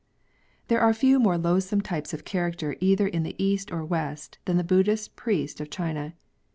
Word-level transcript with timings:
There 0.67 0.81
are 0.81 0.95
few 0.95 1.19
more 1.19 1.37
loathsome 1.37 1.81
types 1.81 2.11
of 2.11 2.25
character 2.25 2.75
either 2.79 3.07
in 3.07 3.21
the 3.21 3.35
East 3.37 3.71
or 3.71 3.85
West 3.85 4.39
than 4.45 4.57
the 4.57 4.63
Buddhist 4.63 5.15
priest 5.15 5.61
of 5.61 5.69
China. 5.69 6.15